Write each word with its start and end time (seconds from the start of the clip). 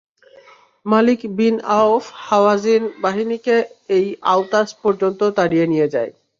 মালিক 0.85 1.19
বিন 1.37 1.55
আওফ 1.77 2.03
হাওয়াযিন 2.25 2.83
বাহিনীকে 3.03 3.55
এই 3.97 4.05
আওতাস 4.31 4.67
পর্যন্ত 4.83 5.21
তাড়িয়ে 5.37 5.65
নিয়ে 5.67 5.87
যায়। 5.87 6.11